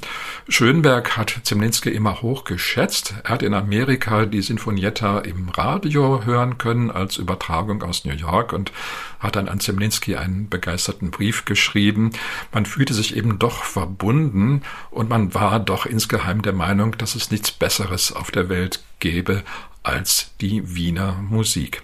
Schönberg 0.47 1.17
hat 1.17 1.41
Zemlinski 1.43 1.89
immer 1.89 2.21
hoch 2.21 2.45
geschätzt. 2.45 3.15
Er 3.25 3.31
hat 3.31 3.43
in 3.43 3.53
Amerika 3.53 4.25
die 4.25 4.41
Sinfonietta 4.41 5.19
im 5.19 5.49
Radio 5.49 6.23
hören 6.23 6.57
können 6.57 6.76
können 6.77 6.91
als 6.91 7.17
Übertragung 7.17 7.81
aus 7.81 8.05
New 8.05 8.13
York 8.13 8.53
und 8.53 8.71
hat 9.19 9.35
dann 9.35 9.49
an 9.49 9.59
Zemlinski 9.59 10.15
einen 10.15 10.47
begeisterten 10.47 11.09
Brief 11.09 11.45
geschrieben. 11.45 12.11
Man 12.51 12.65
fühlte 12.67 12.93
sich 12.93 13.15
eben 13.15 13.39
doch 13.39 13.63
verbunden 13.63 14.61
und 14.91 15.09
man 15.09 15.33
war 15.33 15.59
doch 15.59 15.87
insgeheim 15.87 16.43
der 16.43 16.53
Meinung, 16.53 16.95
dass 16.97 17.15
es 17.15 17.31
nichts 17.31 17.51
Besseres 17.51 18.11
auf 18.11 18.29
der 18.29 18.49
Welt 18.49 18.83
gäbe 18.99 19.43
als 19.81 20.31
die 20.39 20.75
Wiener 20.75 21.13
Musik. 21.13 21.81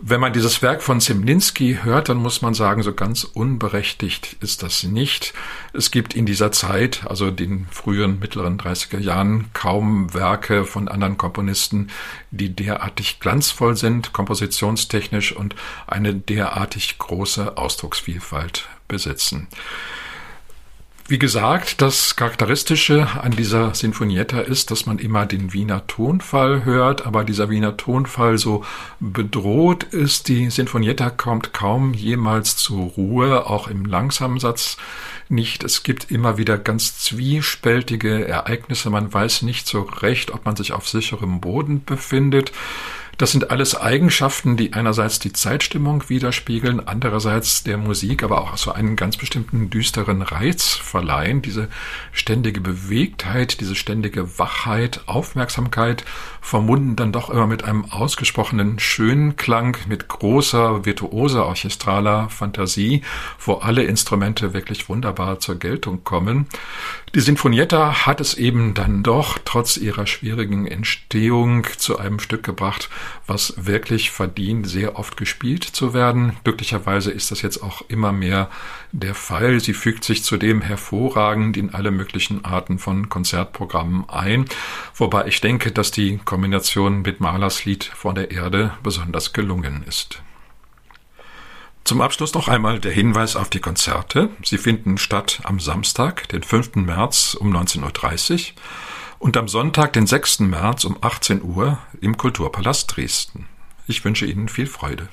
Wenn 0.00 0.20
man 0.20 0.32
dieses 0.32 0.62
Werk 0.62 0.82
von 0.82 1.00
Zemlinski 1.00 1.78
hört, 1.82 2.08
dann 2.08 2.18
muss 2.18 2.42
man 2.42 2.54
sagen, 2.54 2.82
so 2.82 2.92
ganz 2.92 3.24
unberechtigt 3.24 4.36
ist 4.40 4.62
das 4.62 4.82
nicht. 4.84 5.32
Es 5.72 5.90
gibt 5.90 6.14
in 6.14 6.26
dieser 6.26 6.52
Zeit, 6.52 7.04
also 7.06 7.30
den 7.30 7.66
frühen, 7.70 8.18
mittleren 8.18 8.58
30er 8.58 8.98
Jahren, 8.98 9.46
kaum 9.52 10.12
Werke 10.12 10.64
von 10.64 10.88
anderen 10.88 11.16
Komponisten, 11.16 11.88
die 12.30 12.54
derartig 12.54 13.20
glanzvoll 13.20 13.76
sind, 13.76 14.12
kompositionstechnisch 14.12 15.32
und 15.32 15.54
eine 15.86 16.14
derartig 16.14 16.98
große 16.98 17.56
Ausdrucksvielfalt 17.56 18.68
besitzen. 18.88 19.48
Wie 21.08 21.20
gesagt, 21.20 21.82
das 21.82 22.16
Charakteristische 22.16 23.06
an 23.22 23.30
dieser 23.30 23.72
Sinfonietta 23.76 24.40
ist, 24.40 24.72
dass 24.72 24.86
man 24.86 24.98
immer 24.98 25.24
den 25.24 25.52
Wiener 25.52 25.86
Tonfall 25.86 26.64
hört, 26.64 27.06
aber 27.06 27.22
dieser 27.22 27.48
Wiener 27.48 27.76
Tonfall 27.76 28.38
so 28.38 28.64
bedroht 28.98 29.84
ist. 29.84 30.26
Die 30.26 30.50
Sinfonietta 30.50 31.10
kommt 31.10 31.52
kaum 31.52 31.94
jemals 31.94 32.56
zur 32.56 32.86
Ruhe, 32.86 33.46
auch 33.46 33.68
im 33.68 33.84
langsamen 33.84 34.40
Satz 34.40 34.78
nicht. 35.28 35.62
Es 35.62 35.84
gibt 35.84 36.10
immer 36.10 36.38
wieder 36.38 36.58
ganz 36.58 36.98
zwiespältige 36.98 38.26
Ereignisse. 38.26 38.90
Man 38.90 39.14
weiß 39.14 39.42
nicht 39.42 39.68
so 39.68 39.82
recht, 39.82 40.32
ob 40.32 40.44
man 40.44 40.56
sich 40.56 40.72
auf 40.72 40.88
sicherem 40.88 41.40
Boden 41.40 41.84
befindet. 41.84 42.50
Das 43.18 43.32
sind 43.32 43.50
alles 43.50 43.74
Eigenschaften, 43.74 44.58
die 44.58 44.74
einerseits 44.74 45.18
die 45.18 45.32
Zeitstimmung 45.32 46.06
widerspiegeln, 46.10 46.86
andererseits 46.86 47.64
der 47.64 47.78
Musik 47.78 48.22
aber 48.22 48.42
auch 48.42 48.58
so 48.58 48.72
einen 48.72 48.94
ganz 48.94 49.16
bestimmten 49.16 49.70
düsteren 49.70 50.20
Reiz 50.20 50.74
verleihen. 50.74 51.40
Diese 51.40 51.68
ständige 52.12 52.60
Bewegtheit, 52.60 53.60
diese 53.60 53.74
ständige 53.74 54.38
Wachheit, 54.38 55.00
Aufmerksamkeit, 55.06 56.04
verbunden 56.42 56.94
dann 56.94 57.10
doch 57.10 57.30
immer 57.30 57.46
mit 57.46 57.64
einem 57.64 57.86
ausgesprochenen 57.86 58.78
schönen 58.78 59.36
Klang, 59.36 59.78
mit 59.88 60.08
großer, 60.08 60.84
virtuoser, 60.84 61.46
orchestraler 61.46 62.28
Fantasie, 62.28 63.00
wo 63.38 63.54
alle 63.54 63.84
Instrumente 63.84 64.52
wirklich 64.52 64.90
wunderbar 64.90 65.40
zur 65.40 65.58
Geltung 65.58 66.04
kommen. 66.04 66.48
Die 67.16 67.22
Sinfonietta 67.22 68.04
hat 68.04 68.20
es 68.20 68.34
eben 68.34 68.74
dann 68.74 69.02
doch 69.02 69.38
trotz 69.42 69.78
ihrer 69.78 70.06
schwierigen 70.06 70.66
Entstehung 70.66 71.66
zu 71.78 71.98
einem 71.98 72.18
Stück 72.18 72.42
gebracht, 72.42 72.90
was 73.26 73.54
wirklich 73.56 74.10
verdient, 74.10 74.68
sehr 74.68 74.98
oft 74.98 75.16
gespielt 75.16 75.64
zu 75.64 75.94
werden. 75.94 76.36
Glücklicherweise 76.44 77.10
ist 77.10 77.30
das 77.30 77.40
jetzt 77.40 77.62
auch 77.62 77.80
immer 77.88 78.12
mehr 78.12 78.50
der 78.92 79.14
Fall. 79.14 79.60
Sie 79.60 79.72
fügt 79.72 80.04
sich 80.04 80.24
zudem 80.24 80.60
hervorragend 80.60 81.56
in 81.56 81.72
alle 81.72 81.90
möglichen 81.90 82.44
Arten 82.44 82.78
von 82.78 83.08
Konzertprogrammen 83.08 84.10
ein, 84.10 84.44
wobei 84.94 85.26
ich 85.26 85.40
denke, 85.40 85.72
dass 85.72 85.90
die 85.90 86.18
Kombination 86.22 87.00
mit 87.00 87.20
Mahlers 87.20 87.64
Lied 87.64 87.84
von 87.84 88.14
der 88.14 88.30
Erde 88.30 88.74
besonders 88.82 89.32
gelungen 89.32 89.84
ist. 89.88 90.20
Zum 91.86 92.00
Abschluss 92.00 92.34
noch 92.34 92.48
einmal 92.48 92.80
der 92.80 92.90
Hinweis 92.90 93.36
auf 93.36 93.48
die 93.48 93.60
Konzerte. 93.60 94.28
Sie 94.42 94.58
finden 94.58 94.98
statt 94.98 95.40
am 95.44 95.60
Samstag, 95.60 96.28
den 96.30 96.42
5. 96.42 96.74
März 96.74 97.34
um 97.34 97.56
19.30 97.56 98.32
Uhr 98.32 98.54
und 99.20 99.36
am 99.36 99.46
Sonntag, 99.46 99.92
den 99.92 100.04
6. 100.04 100.40
März 100.40 100.82
um 100.82 100.96
18 101.00 101.44
Uhr 101.44 101.78
im 102.00 102.16
Kulturpalast 102.16 102.96
Dresden. 102.96 103.46
Ich 103.86 104.04
wünsche 104.04 104.26
Ihnen 104.26 104.48
viel 104.48 104.66
Freude. 104.66 105.08